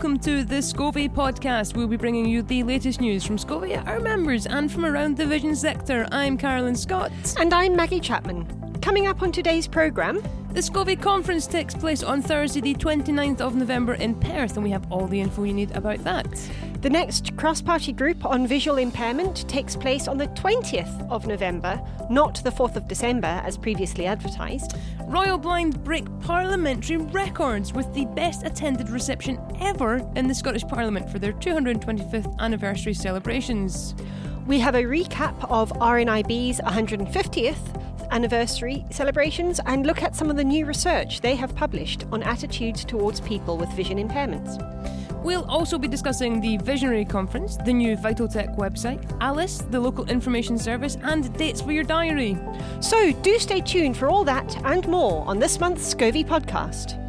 [0.00, 1.76] welcome to the SCOVI podcast.
[1.76, 5.26] We'll be bringing you the latest news from SCOVI, our members, and from around the
[5.26, 6.08] vision sector.
[6.10, 7.12] I'm Carolyn Scott.
[7.38, 8.46] And I'm Maggie Chapman.
[8.80, 13.56] Coming up on today's programme, the SCOVI conference takes place on Thursday, the 29th of
[13.56, 16.26] November in Perth, and we have all the info you need about that.
[16.80, 21.78] The next cross party group on visual impairment takes place on the 20th of November,
[22.08, 24.78] not the 4th of December as previously advertised.
[25.04, 31.10] Royal Blind break parliamentary records with the best attended reception ever in the Scottish Parliament
[31.10, 33.94] for their 225th anniversary celebrations.
[34.46, 40.44] We have a recap of RNIB's 150th anniversary celebrations and look at some of the
[40.44, 44.56] new research they have published on attitudes towards people with vision impairments.
[45.22, 50.04] We'll also be discussing the Visionary Conference, the new Vital Tech website, ALISS, the local
[50.06, 52.38] information service, and dates for your diary.
[52.80, 56.99] So do stay tuned for all that and more on this month's SCOVI podcast.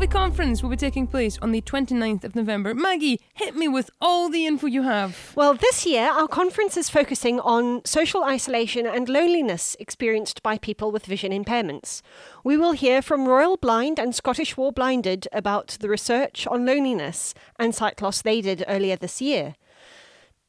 [0.00, 2.74] The Conference will be taking place on the 29th of November.
[2.74, 5.34] Maggie, hit me with all the info you have.
[5.36, 10.90] Well, this year our conference is focusing on social isolation and loneliness experienced by people
[10.90, 12.00] with vision impairments.
[12.42, 17.34] We will hear from Royal Blind and Scottish War Blinded about the research on loneliness
[17.58, 19.54] and sight loss they did earlier this year.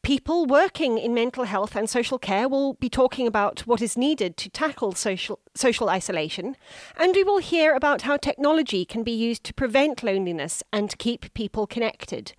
[0.03, 4.35] People working in mental health and social care will be talking about what is needed
[4.37, 6.57] to tackle social, social isolation,
[6.97, 11.31] and we will hear about how technology can be used to prevent loneliness and keep
[11.35, 12.33] people connected.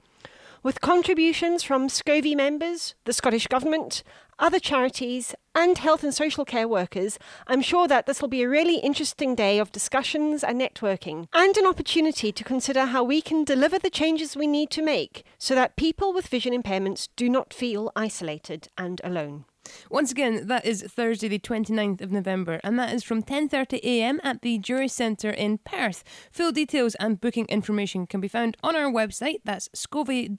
[0.64, 4.02] With contributions from SCOVI members, the Scottish Government,
[4.40, 8.48] other charities, and health and social care workers, I'm sure that this will be a
[8.48, 13.44] really interesting day of discussions and networking, and an opportunity to consider how we can
[13.44, 17.52] deliver the changes we need to make so that people with vision impairments do not
[17.52, 19.44] feel isolated and alone.
[19.90, 24.42] Once again, that is Thursday, the 29th of November, and that is from 10.30am at
[24.42, 26.02] the Dewar Centre in Perth.
[26.32, 29.40] Full details and booking information can be found on our website.
[29.44, 30.36] That's scovi.org.uk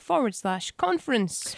[0.00, 1.54] forward slash conference.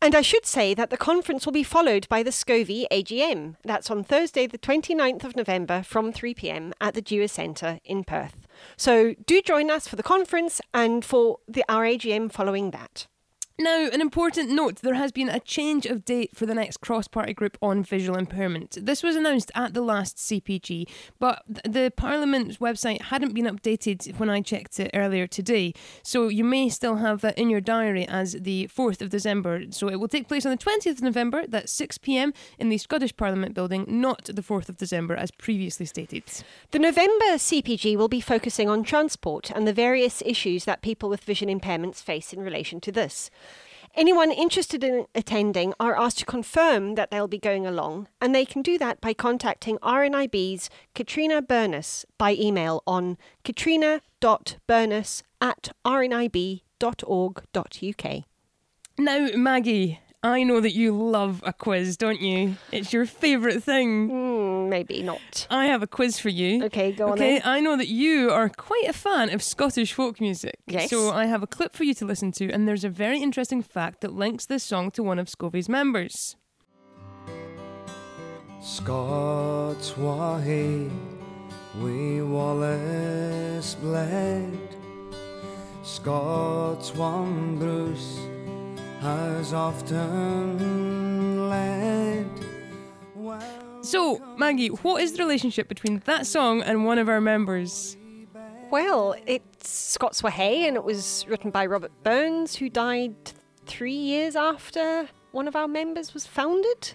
[0.00, 3.56] And I should say that the conference will be followed by the SCOVI AGM.
[3.64, 8.46] That's on Thursday, the 29th of November from 3pm at the Dewar Centre in Perth.
[8.76, 13.06] So do join us for the conference and for the, our AGM following that.
[13.58, 17.08] Now, an important note there has been a change of date for the next cross
[17.08, 18.76] party group on visual impairment.
[18.82, 20.86] This was announced at the last CPG,
[21.18, 25.72] but the Parliament's website hadn't been updated when I checked it earlier today.
[26.02, 29.62] So you may still have that in your diary as the 4th of December.
[29.70, 32.76] So it will take place on the 20th of November, that's 6 pm, in the
[32.76, 36.24] Scottish Parliament building, not the 4th of December as previously stated.
[36.72, 41.24] The November CPG will be focusing on transport and the various issues that people with
[41.24, 43.30] vision impairments face in relation to this.
[43.96, 48.44] Anyone interested in attending are asked to confirm that they'll be going along, and they
[48.44, 56.64] can do that by contacting RNIB's Katrina Burness by email on katrina.burness at rnib.org.uk.
[58.98, 62.56] Now, Maggie, I know that you love a quiz, don't you?
[62.72, 64.10] It's your favourite thing.
[64.10, 65.46] Mm, maybe not.
[65.50, 66.64] I have a quiz for you.
[66.64, 67.12] Okay, go on.
[67.12, 70.58] Okay, I know that you are quite a fan of Scottish folk music.
[70.66, 70.90] Yes.
[70.90, 73.62] So I have a clip for you to listen to, and there's a very interesting
[73.62, 76.34] fact that links this song to one of SCOVI's members.
[78.60, 80.88] Scots why
[81.80, 84.58] we Wallace bled
[85.84, 88.18] Scots one Bruce
[89.06, 90.58] has often
[91.48, 92.26] led.
[93.82, 97.96] So, Maggie, what is the relationship between that song and one of our members?
[98.68, 103.14] Well, it's Scots Wha Hae, and it was written by Robert Burns, who died
[103.64, 106.94] three years after one of our members was founded.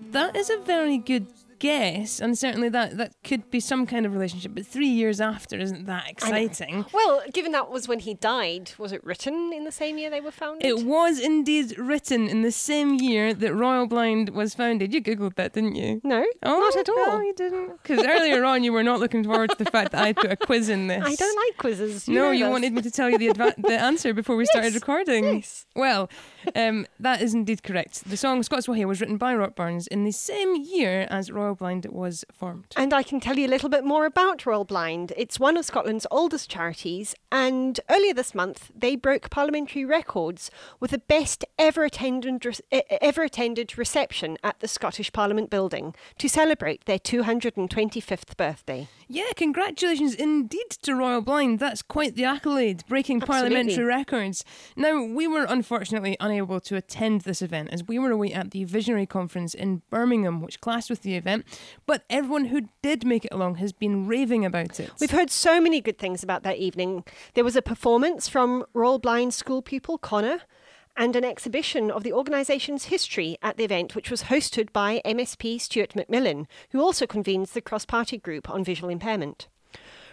[0.00, 1.26] That is a very good
[1.64, 4.52] guess, and certainly that that could be some kind of relationship.
[4.54, 6.84] But three years after isn't that exciting.
[6.92, 10.20] Well, given that was when he died, was it written in the same year they
[10.20, 10.66] were founded?
[10.66, 14.92] It was indeed written in the same year that Royal Blind was founded.
[14.92, 16.02] You googled that, didn't you?
[16.04, 17.18] No, oh, not at all.
[17.18, 17.82] No, you didn't.
[17.82, 20.36] Because earlier on, you were not looking forward to the fact that I put a
[20.36, 21.02] quiz in this.
[21.02, 22.06] I don't like quizzes.
[22.06, 24.50] You no, you wanted me to tell you the adva- the answer before we yes.
[24.50, 25.36] started recording.
[25.36, 25.64] Yes.
[25.74, 26.10] Well,
[26.54, 28.04] um, that is indeed correct.
[28.04, 31.30] The song Scots Wha Hae was written by Robert Burns in the same year as
[31.30, 32.66] Royal Blind was formed.
[32.76, 35.12] And I can tell you a little bit more about Royal Blind.
[35.16, 40.90] It's one of Scotland's oldest charities, and earlier this month they broke parliamentary records with
[40.90, 46.98] the best ever attended, ever attended reception at the Scottish Parliament building to celebrate their
[46.98, 48.88] 225th birthday.
[49.08, 51.58] Yeah, congratulations indeed to Royal Blind.
[51.58, 53.50] That's quite the accolade, breaking Absolutely.
[53.50, 54.44] parliamentary records.
[54.76, 58.64] Now, we were unfortunately unable to attend this event as we were away at the
[58.64, 61.33] Visionary Conference in Birmingham, which clashed with the event
[61.86, 64.90] but everyone who did make it along has been raving about it.
[65.00, 67.04] We've heard so many good things about that evening.
[67.34, 70.40] There was a performance from Royal Blind school pupil Connor
[70.96, 75.60] and an exhibition of the organisation's history at the event, which was hosted by MSP
[75.60, 79.48] Stuart McMillan, who also convenes the cross party group on visual impairment.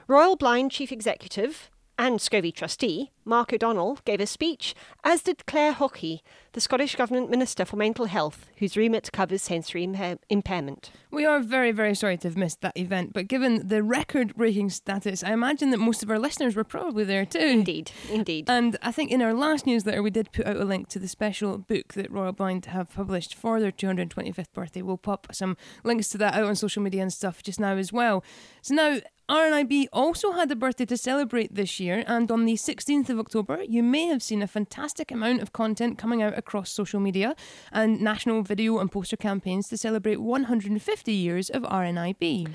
[0.08, 1.71] Royal Blind Chief Executive
[2.02, 6.22] and SCOVI trustee, Mark O'Donnell, gave a speech, as did Clare Haughey,
[6.54, 10.90] the Scottish Government Minister for Mental Health, whose remit covers sensory impair- impairment.
[11.12, 14.72] We are very, very sorry to have missed that event, but given the record breaking
[14.72, 17.38] status, I imagine that most of our listeners were probably there too.
[17.38, 18.50] Indeed, indeed.
[18.50, 21.08] And I think in our last newsletter, we did put out a link to the
[21.08, 24.82] special book that Royal Blind have published for their 225th birthday.
[24.82, 27.94] We'll pop some links to that out on social media and stuff just now as
[27.94, 28.24] well.
[28.64, 33.08] So now, RNIB also had a birthday to celebrate this year, and on the 16th
[33.08, 37.00] of October, you may have seen a fantastic amount of content coming out across social
[37.00, 37.34] media
[37.72, 42.50] and national video and poster campaigns to celebrate 150 years of RNIB.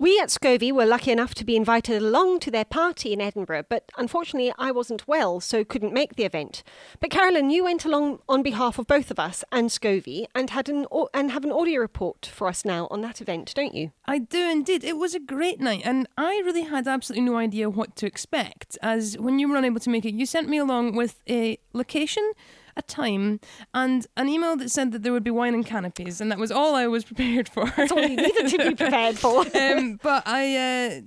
[0.00, 3.64] We at SCOVI were lucky enough to be invited along to their party in Edinburgh,
[3.68, 6.62] but unfortunately I wasn't well, so couldn't make the event.
[7.00, 10.70] But Carolyn, you went along on behalf of both of us and SCOVI and had
[10.70, 13.92] an and have an audio report for us now on that event, don't you?
[14.06, 14.84] I do indeed.
[14.84, 18.78] It was a great night, and I really had absolutely no idea what to expect.
[18.80, 22.32] As when you were unable to make it, you sent me along with a location
[22.80, 23.40] a time
[23.72, 26.50] and an email that said that there would be wine and canapes, and that was
[26.50, 27.66] all I was prepared for.
[27.76, 29.44] That's all you needed to be prepared for.
[29.56, 30.56] um, but I.
[30.56, 31.00] Uh,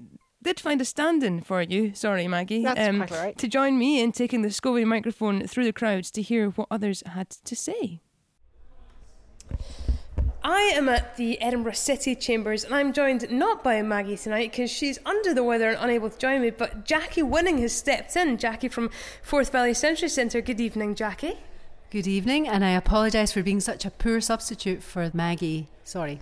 [0.43, 3.37] did find a stand-in for you, sorry Maggie, That's um, quite right.
[3.37, 7.01] to join me in taking the SCOVI microphone through the crowds to hear what others
[7.05, 8.01] had to say.
[10.43, 14.69] I am at the Edinburgh City Chambers and I'm joined not by Maggie tonight because
[14.69, 18.37] she's under the weather and unable to join me, but Jackie Winning has stepped in.
[18.37, 18.89] Jackie from
[19.21, 20.41] Forth Valley Sensory Centre.
[20.41, 21.37] Good evening, Jackie.
[21.93, 25.67] Good evening, and I apologise for being such a poor substitute for Maggie.
[25.83, 26.21] Sorry.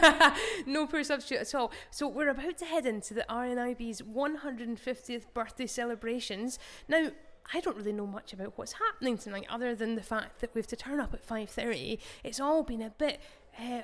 [0.66, 1.72] no poor substitute at all.
[1.90, 6.58] So we're about to head into the RNIB's 150th birthday celebrations.
[6.88, 7.08] Now,
[7.54, 10.58] I don't really know much about what's happening tonight, other than the fact that we
[10.58, 11.98] have to turn up at 5:30.
[12.22, 13.18] It's all been a bit
[13.58, 13.80] uh,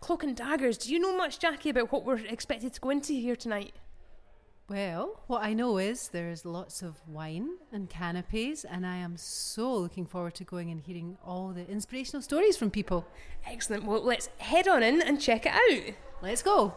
[0.00, 0.76] cloak and daggers.
[0.76, 3.72] Do you know much, Jackie, about what we're expected to go into here tonight?
[4.70, 9.74] Well, what I know is there's lots of wine and canapes, and I am so
[9.74, 13.04] looking forward to going and hearing all the inspirational stories from people.
[13.44, 13.82] Excellent.
[13.82, 15.94] Well, let's head on in and check it out.
[16.22, 16.72] Let's go.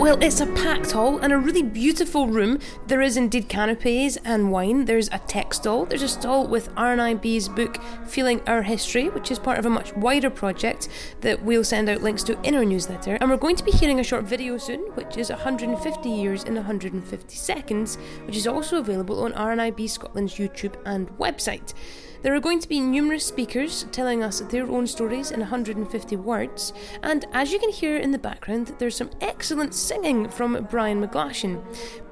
[0.00, 2.58] Well, it's a packed hall and a really beautiful room.
[2.86, 4.86] There is indeed canapes and wine.
[4.86, 5.84] There's a tech stall.
[5.84, 7.76] There's a stall with RNIB's book
[8.06, 10.88] Feeling Our History, which is part of a much wider project
[11.20, 13.18] that we'll send out links to in our newsletter.
[13.20, 16.54] And we're going to be hearing a short video soon, which is 150 years in
[16.54, 21.74] 150 seconds, which is also available on RNIB Scotland's YouTube and website.
[22.22, 26.74] There are going to be numerous speakers telling us their own stories in 150 words,
[27.02, 31.62] and as you can hear in the background, there's some excellent singing from Brian McGlashan.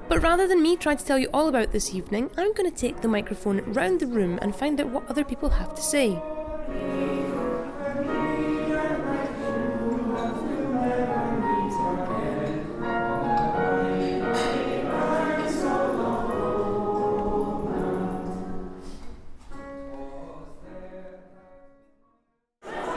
[0.07, 2.75] But rather than me try to tell you all about this evening, I'm going to
[2.75, 6.19] take the microphone round the room and find out what other people have to say.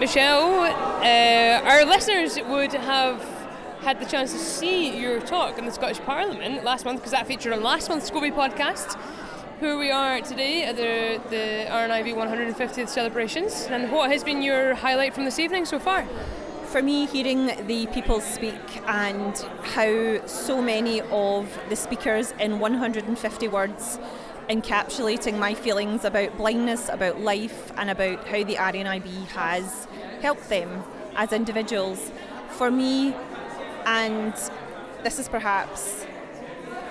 [0.02, 3.22] Michelle, uh, our listeners would have
[3.82, 7.28] had the chance to see your talk in the Scottish Parliament last month because that
[7.28, 8.98] featured on last month's SCOVI podcast.
[9.60, 14.74] Who we are today at the, the RNIB 150th celebrations, and what has been your
[14.74, 16.04] highlight from this evening so far?
[16.66, 23.46] For me, hearing the people speak and how so many of the speakers in 150
[23.46, 24.00] words
[24.48, 29.86] encapsulating my feelings about blindness, about life, and about how the RNIB has
[30.20, 30.82] helped them
[31.16, 32.10] as individuals.
[32.50, 33.14] For me,
[33.86, 34.34] and
[35.02, 36.06] this is perhaps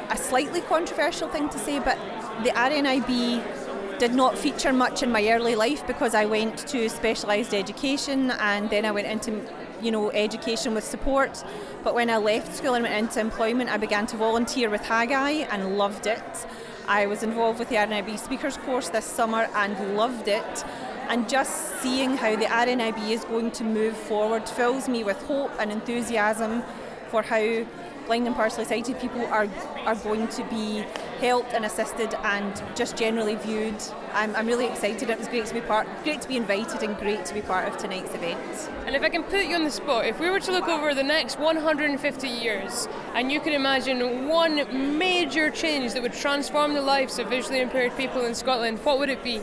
[0.09, 1.97] a slightly controversial thing to say, but
[2.43, 7.53] the RNIB did not feature much in my early life because I went to specialised
[7.53, 9.47] education and then I went into
[9.79, 11.43] you know education with support.
[11.83, 15.45] But when I left school and went into employment, I began to volunteer with Haggai
[15.51, 16.45] and loved it.
[16.91, 20.65] I was involved with the RNIB speakers course this summer and loved it.
[21.07, 25.51] And just seeing how the RNIB is going to move forward fills me with hope
[25.57, 26.63] and enthusiasm
[27.07, 27.65] for how
[28.07, 29.47] blind and partially sighted people are,
[29.85, 30.83] are going to be
[31.21, 33.75] helped and assisted and just generally viewed.
[34.13, 35.07] I'm, I'm really excited.
[35.07, 37.67] It was great to be part, great to be invited, and great to be part
[37.67, 38.69] of tonight's event.
[38.87, 40.95] And if I can put you on the spot, if we were to look over
[40.95, 46.81] the next 150 years and you could imagine one major change that would transform the
[46.81, 49.39] lives of visually impaired people in Scotland, what would it be?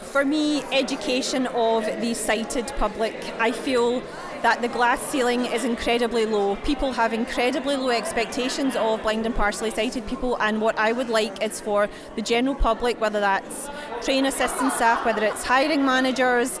[0.00, 3.14] For me, education of the sighted public.
[3.38, 4.02] I feel
[4.42, 6.56] that the glass ceiling is incredibly low.
[6.56, 11.08] People have incredibly low expectations of blind and partially sighted people, and what I would
[11.08, 13.68] like is for the general public, whether that's
[14.02, 16.60] train assistant staff, whether it's hiring managers,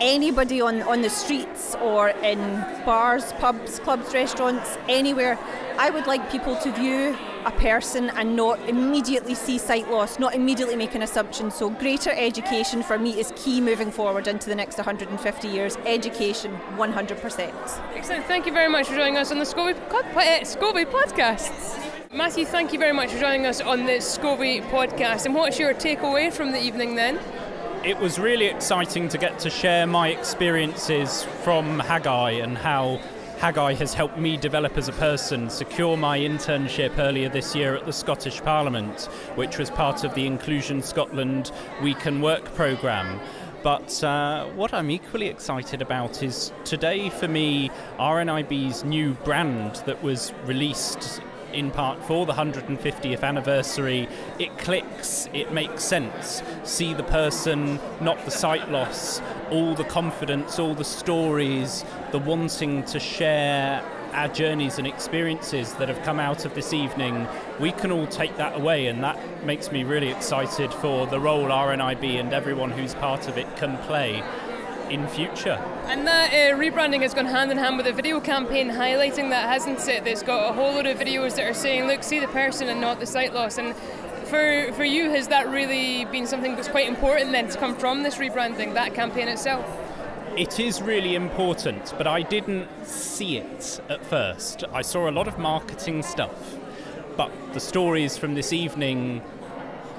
[0.00, 2.38] anybody on, on the streets or in
[2.84, 5.38] bars, pubs, clubs, restaurants, anywhere,
[5.78, 10.34] I would like people to view a person and not immediately see sight loss, not
[10.34, 11.50] immediately make an assumption.
[11.50, 15.76] So, greater education for me is key moving forward into the next 150 years.
[15.84, 17.52] Education, 100%.
[17.94, 18.24] Excellent.
[18.26, 21.94] Thank you very much for joining us on the SCOVI, uh, podcast.
[22.12, 25.26] Matthew, thank you very much for joining us on the SCOVI podcast.
[25.26, 27.18] And what's your takeaway from the evening then?
[27.84, 32.98] It was really exciting to get to share my experiences from Haggai and how
[33.40, 37.84] Haggai has helped me develop as a person, secure my internship earlier this year at
[37.84, 43.20] the Scottish Parliament, which was part of the Inclusion Scotland We Can Work programme.
[43.62, 50.02] But uh, what I'm equally excited about is today for me, RNIB's new brand that
[50.02, 51.20] was released
[51.54, 54.08] in part for the 150th anniversary,
[54.38, 56.42] it clicks, it makes sense.
[56.64, 62.84] See the person, not the sight loss, all the confidence, all the stories, the wanting
[62.84, 63.82] to share
[64.14, 67.26] our journeys and experiences that have come out of this evening,
[67.58, 71.48] we can all take that away, and that makes me really excited for the role
[71.48, 74.22] RNIB and everyone who's part of it can play
[74.90, 75.62] in future.
[75.86, 79.48] And that uh, rebranding has gone hand in hand with a video campaign highlighting that,
[79.48, 80.04] hasn't it?
[80.04, 82.80] That's got a whole load of videos that are saying, look, see the person and
[82.80, 83.58] not the sight loss.
[83.58, 83.74] And
[84.26, 88.02] for, for you, has that really been something that's quite important then to come from
[88.02, 89.64] this rebranding, that campaign itself?
[90.36, 94.64] It is really important, but I didn't see it at first.
[94.72, 96.56] I saw a lot of marketing stuff,
[97.16, 99.22] but the stories from this evening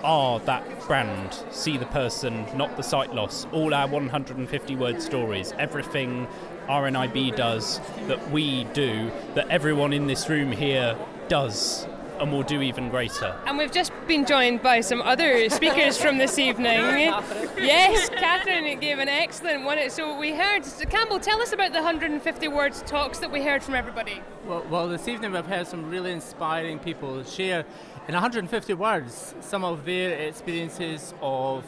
[0.04, 1.38] are that brand.
[1.52, 3.46] See the person, not the sight loss.
[3.52, 6.28] All our 150 word stories, everything
[6.68, 10.98] RNIB does that we do, that everyone in this room here
[11.28, 11.88] does
[12.20, 13.36] and we'll do even greater.
[13.46, 16.74] And we've just been joined by some other speakers from this evening.
[17.58, 19.90] yes, Catherine gave an excellent one.
[19.90, 23.76] So we heard, Campbell, tell us about the 150 words talks that we heard from
[23.76, 24.22] everybody.
[24.46, 27.66] Well, well this evening we've heard some really inspiring people share
[28.08, 31.64] in 150 words some of their experiences of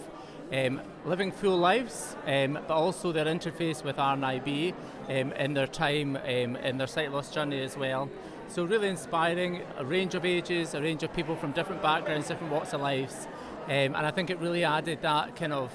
[0.54, 4.74] um, living full lives, um, but also their interface with RNIB
[5.10, 8.10] um, in their time um, in their sight loss journey as well.
[8.50, 12.52] So really inspiring, a range of ages, a range of people from different backgrounds, different
[12.52, 13.28] walks of lives,
[13.66, 15.72] um, and I think it really added that kind of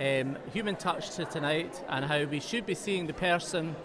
[0.00, 3.76] um, human touch to tonight and how we should be seeing the person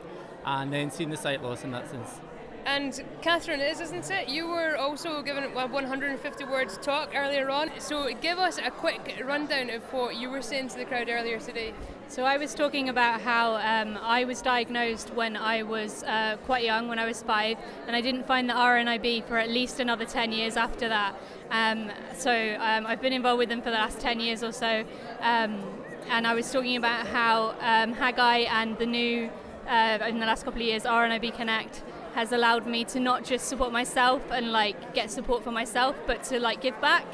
[0.46, 2.22] and then seeing the sight loss in that sense.
[2.66, 4.30] And Catherine, is isn't it?
[4.30, 7.72] You were also given a 150 words talk earlier on.
[7.80, 11.40] So give us a quick rundown of what you were saying to the crowd earlier
[11.40, 11.74] today.
[12.12, 16.66] So I was talking about how um, I was diagnosed when I was uh, quite
[16.66, 20.04] young, when I was five, and I didn't find the RNIB for at least another
[20.04, 21.16] 10 years after that.
[21.52, 24.84] Um, so um, I've been involved with them for the last 10 years or so.
[25.22, 25.64] Um,
[26.10, 29.30] and I was talking about how um, Haggai and the new,
[29.70, 31.82] uh, in the last couple of years, RNIB Connect
[32.16, 36.24] has allowed me to not just support myself and like get support for myself, but
[36.24, 37.06] to like give back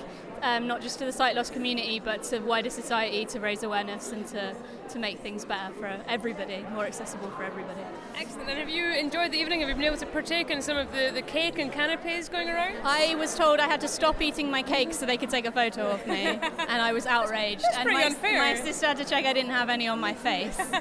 [0.42, 4.12] um, not just to the sight loss community, but to wider society to raise awareness
[4.12, 4.56] and to,
[4.89, 7.82] to make things better for everybody, more accessible for everybody.
[8.15, 8.50] Excellent.
[8.50, 9.60] And have you enjoyed the evening?
[9.62, 12.50] Have you been able to partake in some of the, the cake and canapes going
[12.50, 12.75] around?
[12.84, 15.51] I was told I had to stop eating my cake so they could take a
[15.51, 17.62] photo of me, and I was outraged.
[17.62, 18.39] That's, that's and pretty my, unfair.
[18.39, 20.58] my sister had to check I didn't have any on my face.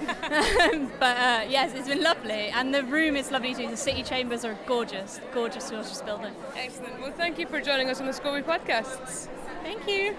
[0.98, 3.68] but uh, yes, it's been lovely, and the room is lovely too.
[3.68, 6.34] The city chambers are gorgeous, gorgeous, gorgeous building.
[6.56, 7.00] Excellent.
[7.00, 9.28] Well, thank you for joining us on the SCOVI podcasts.
[9.62, 10.16] Thank you.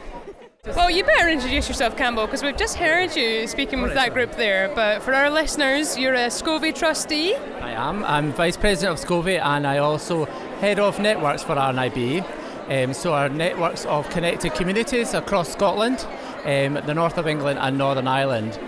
[0.76, 4.34] Well, you better introduce yourself, Campbell, because we've just heard you speaking with that group
[4.34, 4.70] there.
[4.76, 7.36] But for our listeners, you're a SCOVI trustee.
[7.36, 8.04] I am.
[8.04, 10.26] I'm Vice President of SCOVI and I also
[10.60, 12.26] head of networks for RNIB.
[12.70, 16.06] Um, so our networks of connected communities across Scotland,
[16.44, 18.60] um, the north of England and Northern Ireland.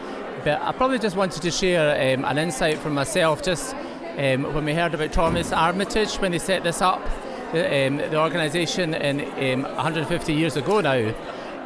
[0.46, 3.76] But I probably just wanted to share um, an insight from myself just
[4.18, 7.02] um, when we heard about Thomas Armitage when they set this up
[7.52, 9.22] the, um, the organisation in
[9.66, 11.14] um, 150 years ago now.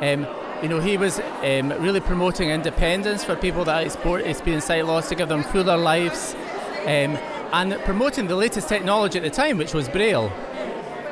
[0.01, 0.27] Um,
[0.61, 5.15] you know, he was um, really promoting independence for people that experience sight loss to
[5.15, 6.35] give them fuller lives,
[6.83, 7.17] um,
[7.53, 10.31] and promoting the latest technology at the time, which was Braille.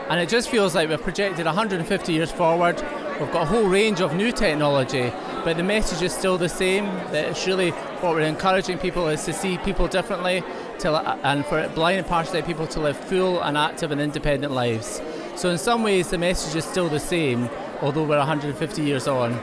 [0.10, 2.76] And it just feels like we've projected 150 years forward.
[3.20, 6.86] We've got a whole range of new technology, but the message is still the same.
[7.12, 7.70] That it's really
[8.02, 10.44] what we're encouraging people is to see people differently,
[10.80, 15.02] to, and for blind and partially people to live full and active and independent lives.
[15.36, 17.50] So in some ways, the message is still the same,
[17.82, 19.34] although we're 150 years on.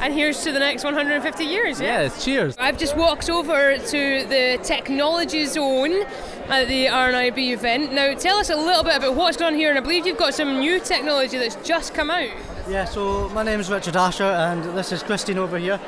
[0.00, 1.80] And here's to the next 150 years.
[1.80, 2.02] Yeah?
[2.02, 2.54] Yes, cheers.
[2.56, 6.04] I've just walked over to the technology zone
[6.48, 7.92] at the RNIB event.
[7.92, 10.18] Now, tell us a little bit about what's going on here, and I believe you've
[10.18, 12.30] got some new technology that's just come out.
[12.68, 15.80] Yeah, so my name is Richard Asher, and this is Christine over here.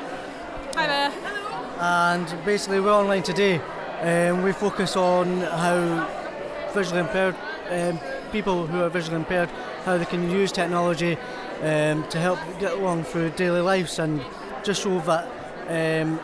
[0.75, 1.11] Hi there.
[1.79, 3.61] And basically, we're online today.
[4.01, 6.09] Um, we focus on how
[6.73, 7.35] visually impaired
[7.69, 7.99] um,
[8.31, 9.49] people who are visually impaired,
[9.85, 11.17] how they can use technology
[11.61, 14.21] um, to help get along through daily lives and
[14.63, 15.27] just show that
[15.67, 16.19] um,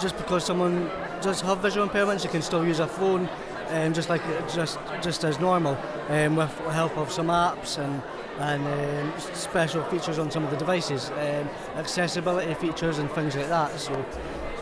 [0.00, 0.90] just because someone
[1.20, 3.28] does have visual impairments, they can still use a phone
[3.68, 5.76] um, just like just just as normal
[6.08, 8.02] um, with the help of some apps and
[8.38, 13.48] and um, special features on some of the devices, um, accessibility features and things like
[13.48, 13.78] that.
[13.80, 14.04] So.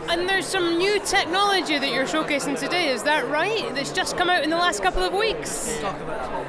[0.07, 3.73] And there's some new technology that you're showcasing today, is that right?
[3.73, 5.79] That's just come out in the last couple of weeks.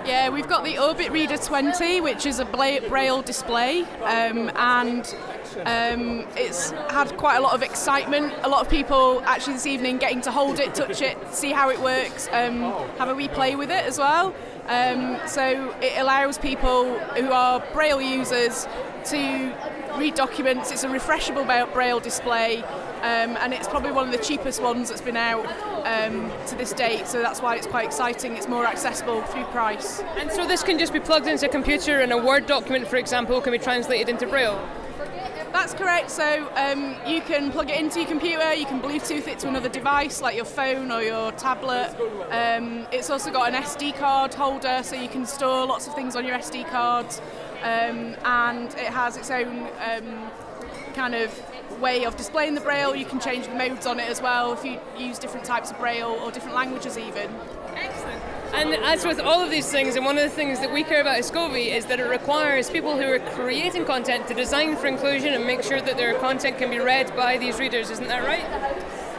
[0.04, 5.16] Yeah, we've got the Orbit Reader 20, which is a braille display, um, and
[5.64, 8.34] um, it's had quite a lot of excitement.
[8.42, 11.70] A lot of people actually this evening getting to hold it, touch it, see how
[11.70, 12.60] it works, um,
[12.98, 14.34] have a wee play with it as well.
[14.68, 18.68] Um, so it allows people who are braille users
[19.06, 19.52] to
[19.96, 20.70] read documents.
[20.70, 22.62] It's a refreshable braille display
[23.06, 25.46] um, and it's probably one of the cheapest ones that's been out
[25.86, 27.06] um, to this date.
[27.06, 28.36] So that's why it's quite exciting.
[28.36, 30.00] It's more accessible through price.
[30.16, 32.96] And so this can just be plugged into a computer, and a Word document, for
[32.96, 34.60] example, can be translated into Braille.
[35.52, 36.10] That's correct.
[36.10, 39.68] So um, you can plug it into your computer, you can Bluetooth it to another
[39.68, 41.94] device like your phone or your tablet.
[42.30, 46.16] Um, it's also got an SD card holder, so you can store lots of things
[46.16, 47.22] on your SD cards.
[47.62, 50.30] Um, and it has its own um,
[50.94, 51.30] kind of
[51.80, 52.94] way of displaying the braille.
[52.94, 55.78] You can change the modes on it as well if you use different types of
[55.78, 57.30] braille or different languages even.
[57.74, 58.22] Excellent.
[58.54, 61.00] And as with all of these things, and one of the things that we care
[61.00, 64.86] about at SCOVI is that it requires people who are creating content to design for
[64.86, 67.90] inclusion and make sure that their content can be read by these readers.
[67.90, 68.44] Isn't that right?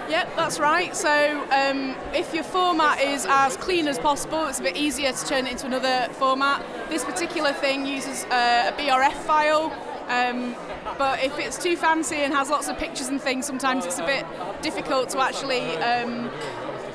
[0.10, 0.95] Yep, that's right.
[0.95, 5.25] So um, if your format is as clean as possible, it's a bit easier to
[5.25, 6.65] turn it into another format.
[6.89, 9.65] This particular thing uses uh, a BRF file,
[10.07, 10.55] um,
[10.97, 14.05] but if it's too fancy and has lots of pictures and things, sometimes it's a
[14.05, 14.25] bit
[14.62, 16.31] difficult to actually um,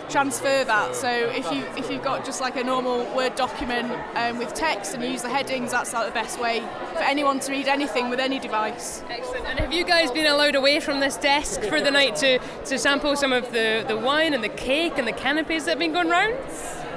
[0.09, 0.95] transfer that.
[0.95, 4.95] So if you if you've got just like a normal Word document um, with text
[4.95, 6.61] and you use the headings, that's like the best way
[6.93, 9.03] for anyone to read anything with any device.
[9.09, 9.47] Excellent.
[9.47, 12.79] And have you guys been allowed away from this desk for the night to, to
[12.79, 15.93] sample some of the, the wine and the cake and the canapes that have been
[15.93, 16.37] going round?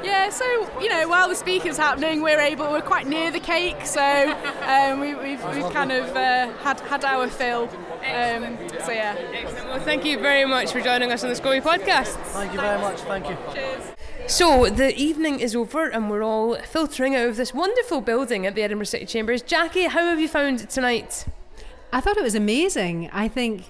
[0.06, 0.46] Yeah, so
[0.80, 4.02] you know, while the speaker's happening, we're able, we're quite near the cake, so
[4.62, 7.64] um, we, have we've, we've kind of uh, had had our fill.
[7.64, 9.16] Um, so yeah.
[9.34, 9.66] Excellent.
[9.66, 12.16] Well, thank you very much for joining us on the SCOVI podcast.
[12.34, 13.00] Thank you very much.
[13.02, 13.38] Thank you.
[13.52, 13.96] Cheers.
[14.28, 18.56] So the evening is over and we're all filtering out of this wonderful building at
[18.56, 19.42] the Edinburgh City Chambers.
[19.42, 21.26] Jackie, how have you found it tonight?
[21.92, 23.10] I thought it was amazing.
[23.12, 23.64] I think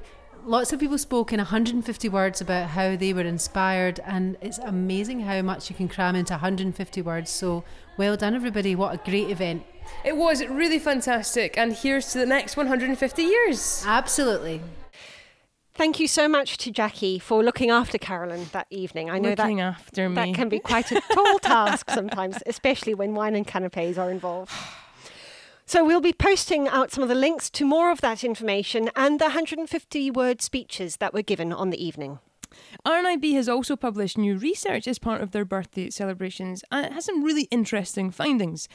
[0.45, 5.21] lots of people spoke in 150 words about how they were inspired, and it's amazing
[5.21, 7.29] how much you can cram into 150 words.
[7.31, 7.63] So,
[7.97, 8.75] well done, everybody.
[8.75, 9.63] What a great event!
[10.03, 13.83] It was really fantastic, and here's to the next 150 years.
[13.85, 14.61] Absolutely.
[15.73, 19.09] Thank you so much to Jackie for looking after Carolyn that evening.
[19.09, 20.15] I know looking that after me.
[20.15, 24.53] that can be quite a tall task sometimes, especially when wine and canapes are involved.
[25.67, 29.19] So we'll be posting out some of the links to more of that information and
[29.19, 32.19] the 150 word speeches that were given on the evening.
[32.85, 37.05] RNIB has also published new research as part of their birthday celebrations, and it has
[37.05, 38.67] some really interesting findings.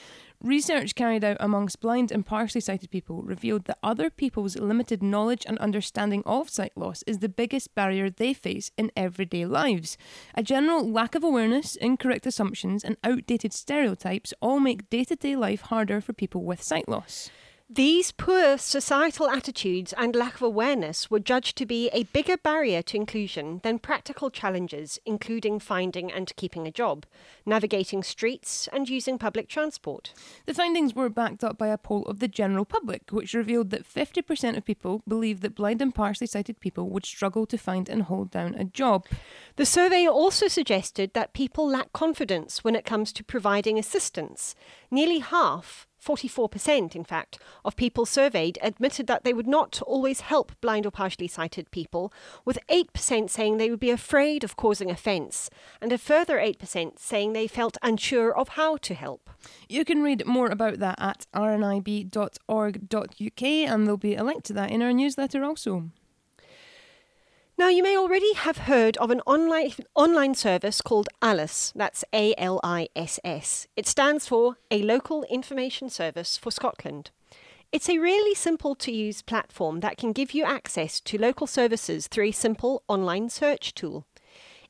[0.43, 5.45] Research carried out amongst blind and partially sighted people revealed that other people's limited knowledge
[5.47, 9.99] and understanding of sight loss is the biggest barrier they face in everyday lives.
[10.35, 15.37] A general lack of awareness, incorrect assumptions, and outdated stereotypes all make day to day
[15.37, 17.31] life harder for people with sight loss.
[17.73, 22.83] These poor societal attitudes and lack of awareness were judged to be a bigger barrier
[22.83, 27.07] to inclusion than practical challenges, including finding and keeping a job,
[27.47, 30.13] navigating streets, and using public transport.
[30.47, 33.89] The findings were backed up by a poll of the general public, which revealed that
[33.89, 38.03] 50% of people believe that blind and partially sighted people would struggle to find and
[38.03, 39.07] hold down a job.
[39.55, 44.57] The survey also suggested that people lack confidence when it comes to providing assistance.
[44.91, 50.53] Nearly half 44%, in fact, of people surveyed admitted that they would not always help
[50.61, 52.13] blind or partially sighted people,
[52.45, 57.33] with 8% saying they would be afraid of causing offence, and a further 8% saying
[57.33, 59.31] they felt unsure of how to help.
[59.69, 62.13] You can read more about that at rnib.org.uk,
[63.43, 65.91] and there'll be a link to that in our newsletter also.
[67.61, 71.75] Now, you may already have heard of an online, online service called ALISS.
[71.77, 73.67] That's A L I S S.
[73.77, 77.11] It stands for a Local Information Service for Scotland.
[77.71, 82.07] It's a really simple to use platform that can give you access to local services
[82.07, 84.07] through a simple online search tool.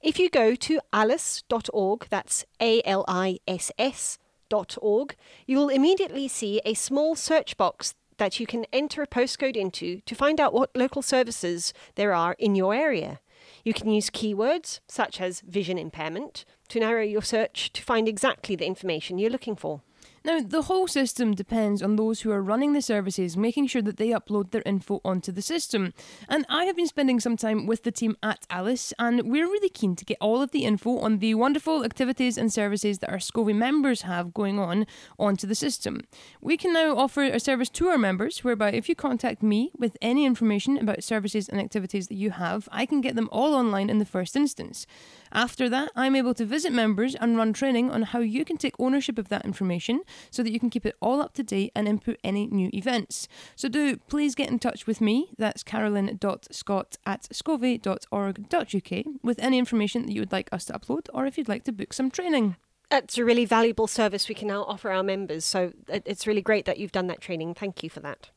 [0.03, 5.15] If you go to aliss.org, that's A L I S S.org,
[5.47, 10.03] you will immediately see a small search box that you can enter a postcode into
[10.03, 13.19] to find out what local services there are in your area.
[13.65, 18.57] You can use keywords such as vision impairment to narrow your search to find exactly
[18.57, 19.81] the information you're looking for.
[20.23, 23.97] Now, the whole system depends on those who are running the services making sure that
[23.97, 25.95] they upload their info onto the system.
[26.29, 29.71] And I have been spending some time with the team at ALISS, and we're really
[29.71, 33.17] keen to get all of the info on the wonderful activities and services that our
[33.17, 34.87] SCOVI members have going on
[35.19, 36.03] onto the system.
[36.43, 39.97] We can now offer a service to our members whereby if you contact me with
[40.03, 43.89] any information about services and activities that you have, I can get them all online
[43.89, 44.87] in the first instance.
[45.33, 48.75] After that, I'm able to visit members and run training on how you can take
[48.79, 51.89] ownership of that information so that you can keep it all up to date and
[51.89, 53.29] input any new events.
[53.57, 55.31] So do please get in touch with me.
[55.39, 61.27] That's carolyn.scott at scovi.org.uk with any information that you would like us to upload or
[61.27, 62.57] if you'd like to book some training.
[62.91, 65.45] It's a really valuable service we can now offer our members.
[65.45, 67.55] So it's really great that you've done that training.
[67.55, 68.31] Thank you for that.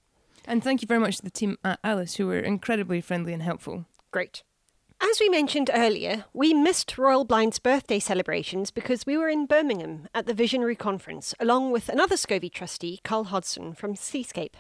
[0.46, 3.42] And thank you very much to the team at ALISS, who were incredibly friendly and
[3.42, 3.86] helpful.
[4.12, 4.44] Great.
[5.06, 10.08] As we mentioned earlier, we missed Royal Blind's birthday celebrations because we were in Birmingham
[10.16, 14.56] at the Visionary Conference, along with another SCOVI trustee, Carl Hodson from Seascape.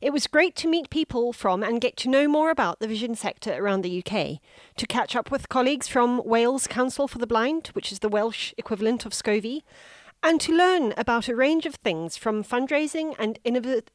[0.00, 3.14] It was great to meet people from and get to know more about the vision
[3.14, 4.40] sector around the UK,
[4.76, 8.54] to catch up with colleagues from Wales Council for the Blind, which is the Welsh
[8.56, 9.60] equivalent of SCOVI,
[10.24, 13.38] and to learn about a range of things from fundraising and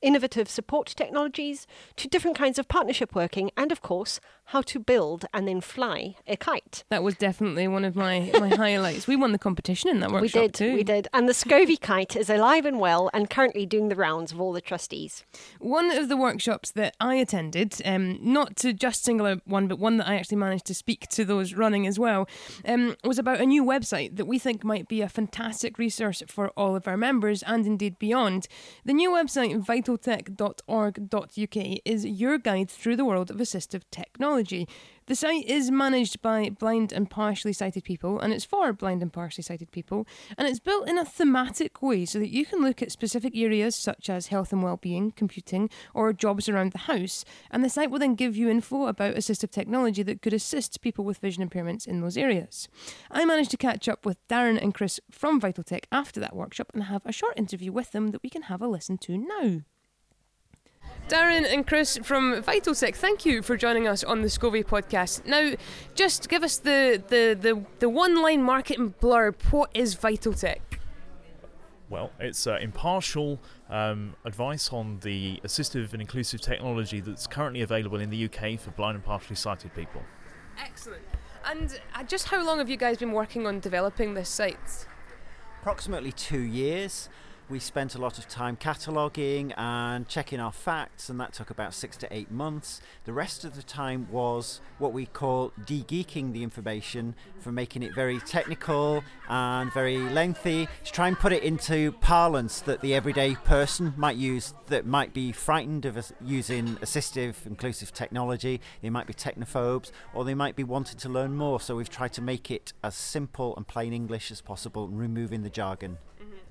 [0.02, 4.20] innovative support technologies to different kinds of partnership working, and of course,
[4.52, 6.86] how to build and then fly a kite.
[6.90, 9.06] That was definitely one of my, my highlights.
[9.06, 10.74] We won the competition in that workshop we did, too.
[10.74, 11.10] We did.
[11.14, 14.54] And the SCOVI kite is alive and well and currently doing the rounds of all
[14.54, 15.26] the trustees.
[15.60, 19.80] One of the workshops that I attended, um, not to just single out one, but
[19.80, 22.30] one that I actually managed to speak to those running as well,
[22.66, 26.52] um, was about a new website that we think might be a fantastic resource for
[26.52, 28.48] all of our members and indeed beyond.
[28.86, 34.68] The new website, vitaltech.org.uk, is your guide through the world of assistive technology technology.
[35.08, 39.12] The site is managed by blind and partially sighted people, and it's for blind and
[39.12, 40.06] partially sighted people,
[40.38, 43.74] and it's built in a thematic way so that you can look at specific areas
[43.74, 48.00] such as health and well-being, computing, or jobs around the house, and the site will
[48.00, 52.02] then give you info about assistive technology that could assist people with vision impairments in
[52.02, 52.68] those areas.
[53.10, 56.84] I managed to catch up with Darren and Chris from Vitaltech after that workshop and
[56.84, 59.62] have a short interview with them that we can have a listen to now.
[61.08, 65.26] Darren and Chris from Vitaltech, thank you for joining us on the SCOVI podcast.
[65.26, 65.54] Now,
[65.96, 69.42] just give us the, the, the, the one line marketing blurb.
[69.52, 70.60] What is Vitaltech?
[71.90, 78.02] Well, it's uh, impartial um, advice on the assistive and inclusive technology that's currently available
[78.02, 80.02] in the UK for blind and partially sighted people.
[80.60, 81.04] Excellent.
[81.46, 84.88] And uh, just how long have you guys been working on developing this site?
[85.62, 87.08] Approximately two years
[87.50, 91.74] we spent a lot of time cataloguing and checking our facts, and that took about
[91.74, 92.82] six to eight months.
[93.06, 97.84] The rest of the time was what we call de geeking the information for making
[97.84, 102.94] it very technical and very lengthy to try and put it into parlance that the
[102.94, 108.60] everyday person might use that might be frightened of using assistive, inclusive technology.
[108.82, 111.62] They might be technophobes or they might be wanting to learn more.
[111.62, 115.50] So we've tried to make it as simple and plain English as possible, removing the
[115.50, 115.98] jargon.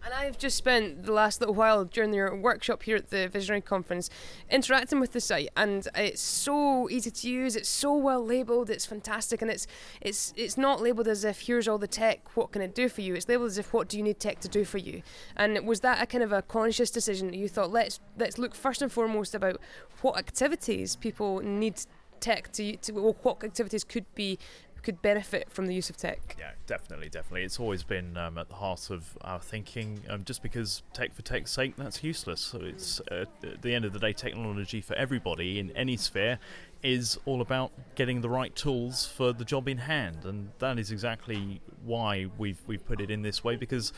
[0.06, 3.60] And I've just spent the last little while during your workshop here at the Visionary
[3.60, 4.08] Conference
[4.48, 7.56] interacting with the site, and it's so easy to use.
[7.56, 8.70] It's so well labelled.
[8.70, 9.66] It's fantastic, and it's
[10.00, 12.36] it's it's not labelled as if here's all the tech.
[12.36, 13.16] What can it do for you?
[13.16, 15.02] It's labelled as if what do you need tech to do for you?
[15.36, 18.54] And was that a kind of a conscious decision that you thought let's let's look
[18.54, 19.60] first and foremost about
[20.02, 21.80] what activities people need
[22.20, 24.38] tech to, to well, what activities could be
[24.86, 26.36] could benefit from the use of tech.
[26.38, 27.42] Yeah, definitely, definitely.
[27.42, 30.00] It's always been um, at the heart of our thinking.
[30.08, 32.40] Um, just because tech for tech's sake, that's useless.
[32.40, 36.38] So it's uh, at the end of the day, technology for everybody in any sphere
[36.84, 40.92] is all about getting the right tools for the job in hand, and that is
[40.92, 43.92] exactly why we've we've put it in this way because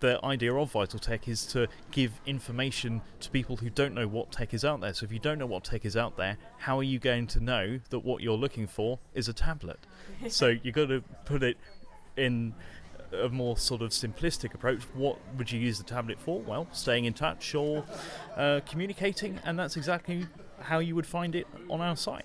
[0.00, 4.32] the idea of Vital Tech is to give information to people who don't know what
[4.32, 4.94] tech is out there.
[4.94, 7.40] So if you don't know what tech is out there, how are you going to
[7.40, 9.78] know that what you're looking for is a tablet?
[10.28, 11.56] so you've got to put it
[12.16, 12.54] in
[13.12, 14.82] a more sort of simplistic approach.
[14.94, 16.40] What would you use the tablet for?
[16.40, 17.84] Well, staying in touch or
[18.36, 20.26] uh, communicating, and that's exactly
[20.60, 22.24] how you would find it on our site.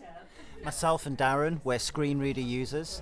[0.63, 3.01] Myself and Darren, we're screen reader users.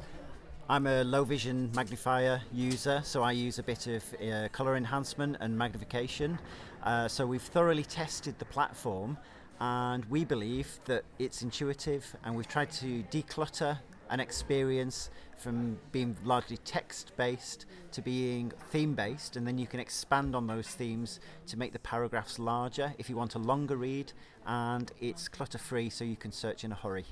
[0.70, 5.38] I'm a low vision magnifier user, so I use a bit of uh, color enhancement
[5.40, 6.38] and magnification.
[6.84, 9.18] Uh, so we've thoroughly tested the platform
[9.62, 16.18] and we believe that it's intuitive and we've tried to declutter an experience from being
[16.26, 21.22] largely text based to being theme based, and then you can expand on those themes
[21.46, 24.12] to make the paragraphs larger if you want a longer read,
[24.46, 27.06] and it's clutter free so you can search in a hurry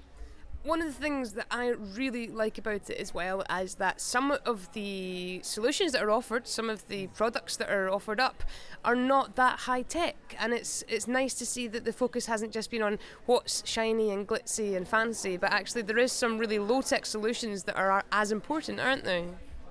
[0.65, 4.35] one of the things that I really like about it as well is that some
[4.45, 8.43] of the solutions that are offered, some of the products that are offered up,
[8.83, 12.51] are not that high tech, and it's it's nice to see that the focus hasn't
[12.51, 12.97] just been on
[13.27, 17.63] what's shiny and glitzy and fancy, but actually there is some really low tech solutions
[17.63, 19.25] that are, are as important, aren't they?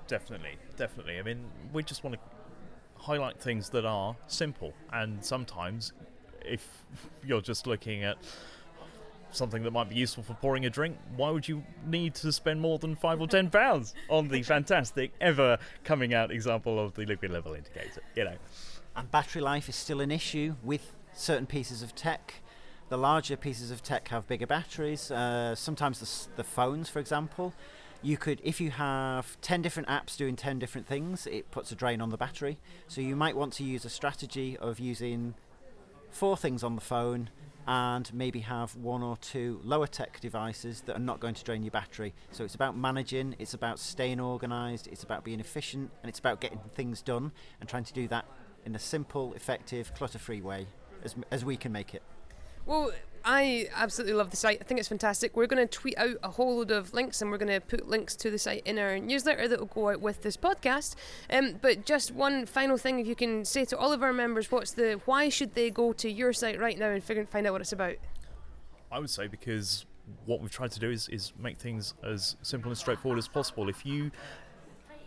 [0.07, 1.19] Definitely, definitely.
[1.19, 5.91] I mean, we just want to highlight things that are simple, and sometimes
[6.41, 6.85] if
[7.25, 8.17] you're just looking at
[9.31, 12.61] something that might be useful for pouring a drink, why would you need to spend
[12.61, 17.05] more than five or ten pounds on the fantastic, ever coming out example of the
[17.05, 18.01] liquid level indicator?
[18.15, 18.35] You know.
[18.95, 22.35] And battery life is still an issue with certain pieces of tech.
[22.87, 25.11] The larger pieces of tech have bigger batteries.
[25.11, 27.53] Uh, sometimes the, the phones, for example,
[28.01, 31.75] you could, if you have 10 different apps doing 10 different things, it puts a
[31.75, 32.59] drain on the battery.
[32.87, 35.33] So you might want to use a strategy of using
[36.11, 37.29] four things on the phone
[37.67, 41.63] and maybe have one or two lower tech devices that are not going to drain
[41.63, 42.13] your battery.
[42.31, 46.41] So it's about managing, it's about staying organized, it's about being efficient, and it's about
[46.41, 48.25] getting things done and trying to do that
[48.65, 50.67] in a simple, effective, clutter free way
[51.03, 52.03] as, as we can make it.
[52.65, 52.91] Well,
[53.27, 54.59] I absolutely love the site.
[54.61, 55.35] I think it's fantastic.
[55.35, 57.89] We're going to tweet out a whole load of links and we're going to put
[57.89, 60.93] links to the site in our newsletter that will go out with this podcast.
[61.31, 64.51] Um, but just one final thing, if you can say to all of our members,
[64.51, 67.53] what's the why should they go to your site right now and figure, find out
[67.53, 67.95] what it's about?
[68.91, 69.87] I would say because
[70.27, 73.69] what we've tried to do is, is make things as simple and straightforward as possible.
[73.69, 74.11] If you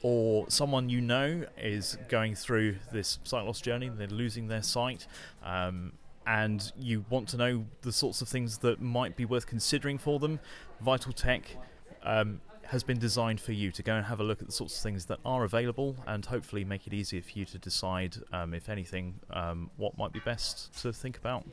[0.02, 5.06] or someone you know is going through this sight loss journey, they're losing their sight.
[5.44, 5.92] Um,
[6.28, 10.18] and you want to know the sorts of things that might be worth considering for
[10.18, 10.38] them,
[10.82, 11.56] Vital Tech
[12.02, 14.76] um, has been designed for you to go and have a look at the sorts
[14.76, 18.52] of things that are available and hopefully make it easier for you to decide, um,
[18.52, 21.46] if anything, um, what might be best to think about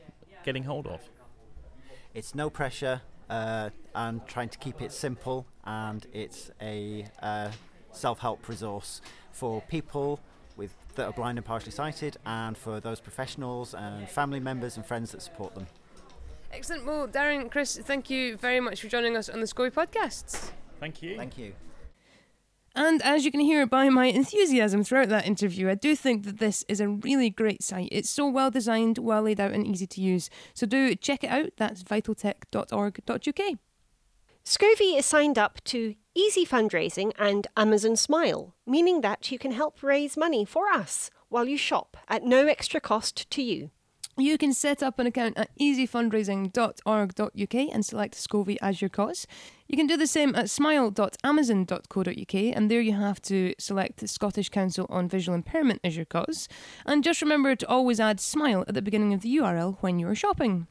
[0.44, 1.00] getting hold of.
[2.12, 7.50] It's no pressure uh, and trying to keep it simple, and it's a uh,
[7.92, 9.00] self help resource
[9.32, 10.20] for people
[10.96, 15.12] that are blind and partially sighted, and for those professionals and family members and friends
[15.12, 15.66] that support them.
[16.52, 16.86] Excellent.
[16.86, 20.50] Well, Darren, Chris, thank you very much for joining us on the SCOVI podcasts.
[20.80, 21.16] Thank you.
[21.16, 21.54] Thank you.
[22.74, 26.38] And as you can hear by my enthusiasm throughout that interview, I do think that
[26.38, 27.88] this is a really great site.
[27.90, 30.28] It's so well designed, well laid out, and easy to use.
[30.52, 31.52] So do check it out.
[31.56, 33.58] That's vitaltech.org.uk.
[34.46, 39.82] SCOVI is signed up to Easy Fundraising and Amazon Smile, meaning that you can help
[39.82, 43.72] raise money for us while you shop at no extra cost to you.
[44.16, 49.26] You can set up an account at easyfundraising.org.uk and select SCOVI as your cause.
[49.66, 54.50] You can do the same at smile.amazon.co.uk and there you have to select the Scottish
[54.50, 56.48] Council on Visual Impairment as your cause.
[56.86, 60.06] And just remember to always add smile at the beginning of the URL when you
[60.06, 60.68] are shopping.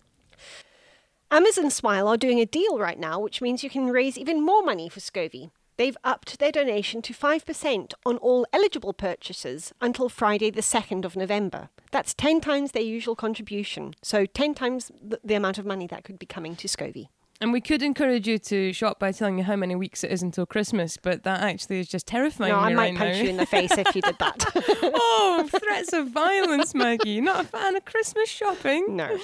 [1.36, 4.63] Amazon Smile are doing a deal right now, which means you can raise even more
[4.63, 5.52] money for SCOVI.
[5.76, 11.17] They've upped their donation to 5% on all eligible purchases until Friday, the 2nd of
[11.17, 11.67] November.
[11.91, 16.19] That's 10 times their usual contribution, so 10 times the, amount of money that could
[16.19, 17.10] be coming to SCOVI.
[17.45, 20.23] And we could encourage you to shop by telling you how many weeks it is
[20.23, 22.51] until Christmas, but that actually is just terrifying.
[22.51, 23.21] No, I might right punch now.
[23.21, 24.43] you in the face if you did that.
[24.81, 27.21] oh, threats of violence, Maggie.
[27.21, 28.95] Not a fan of Christmas shopping?
[28.95, 29.19] No.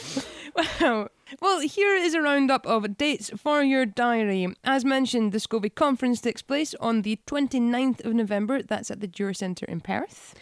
[0.56, 1.08] Wow.
[1.42, 4.54] Well, here is a roundup of dates for your diary.
[4.64, 8.62] As mentioned, the SCOVI conference takes place on the 29th of November.
[8.62, 10.36] That's at the Dewar Centre in Perth.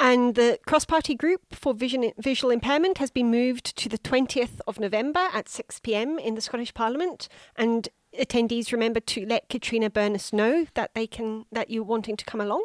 [0.00, 4.60] And the cross party group for vision, visual impairment has been moved to the 20th
[4.66, 7.28] of November at 6 pm in the Scottish Parliament.
[7.56, 12.24] And attendees remember to let Katrina Burness know that they can that you're wanting to
[12.24, 12.64] come along.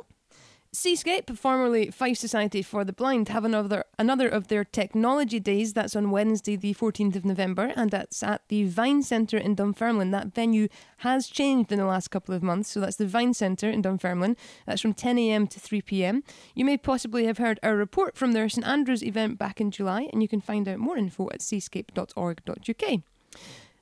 [0.72, 5.74] Seascape, formerly Fife Society for the Blind, have another another of their technology days.
[5.74, 10.12] That's on Wednesday, the 14th of November, and that's at the Vine Centre in Dunfermline.
[10.12, 13.68] That venue has changed in the last couple of months, so that's the Vine Centre
[13.68, 14.38] in Dunfermline.
[14.68, 16.22] That's from 10am to 3pm.
[16.54, 20.08] You may possibly have heard our report from their St Andrews event back in July,
[20.14, 23.02] and you can find out more info at seascape.org.uk.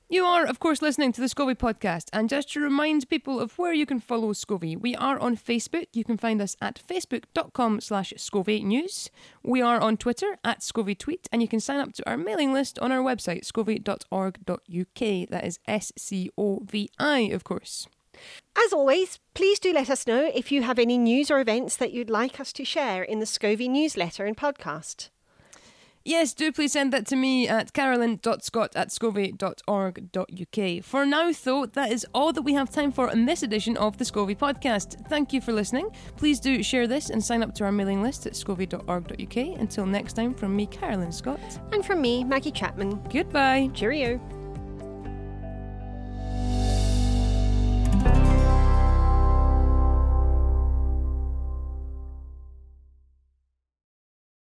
[0.09, 3.57] You are, of course, listening to the SCOVI podcast, and just to remind people of
[3.59, 5.87] where you can follow SCOVI, we are on Facebook.
[5.91, 9.11] You can find us at facebook.com slash SCOVI News.
[9.43, 12.53] We are on Twitter at SCOVI Tweet, and you can sign up to our mailing
[12.53, 15.29] list on our website, scovi.org.uk.
[15.29, 17.85] That is S C O V I, of course.
[18.57, 21.91] As always, please do let us know if you have any news or events that
[21.91, 25.09] you'd like us to share in the SCOVI newsletter and podcast.
[26.07, 30.83] Yes, do please send that to me at carolyn.scott at scovi.org.uk.
[30.85, 33.97] For now, though, that is all that we have time for in this edition of
[33.97, 35.05] the SCOVI podcast.
[35.09, 35.89] Thank you for listening.
[36.15, 39.59] Please do share this and sign up to our mailing list at scovi.org.uk.
[39.59, 41.41] Until next time, from me, Carolyn Scott.
[41.73, 43.03] And from me, Maggie Chapman.
[43.11, 43.69] Goodbye.
[43.73, 44.21] Cheerio.